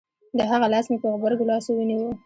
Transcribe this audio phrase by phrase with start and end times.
[0.37, 2.11] د هغه لاس مې په غبرگو لاسو ونيو.